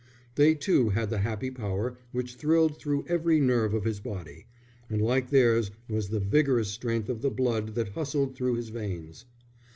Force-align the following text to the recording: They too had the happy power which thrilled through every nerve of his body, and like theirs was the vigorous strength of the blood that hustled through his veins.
They 0.33 0.55
too 0.55 0.89
had 0.89 1.11
the 1.11 1.19
happy 1.19 1.51
power 1.51 1.95
which 2.11 2.33
thrilled 2.35 2.79
through 2.79 3.05
every 3.07 3.39
nerve 3.39 3.75
of 3.75 3.83
his 3.83 3.99
body, 3.99 4.47
and 4.89 4.99
like 4.99 5.29
theirs 5.29 5.69
was 5.87 6.09
the 6.09 6.19
vigorous 6.19 6.69
strength 6.69 7.07
of 7.07 7.21
the 7.21 7.29
blood 7.29 7.75
that 7.75 7.89
hustled 7.89 8.33
through 8.35 8.55
his 8.55 8.69
veins. 8.69 9.25